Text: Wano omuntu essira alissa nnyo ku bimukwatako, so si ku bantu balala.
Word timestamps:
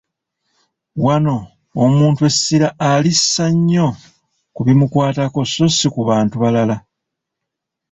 Wano 1.05 1.37
omuntu 1.83 2.21
essira 2.29 2.67
alissa 2.91 3.45
nnyo 3.53 3.87
ku 4.55 4.61
bimukwatako, 4.65 5.39
so 5.53 5.65
si 5.77 5.87
ku 5.93 6.01
bantu 6.09 6.35
balala. 6.43 6.77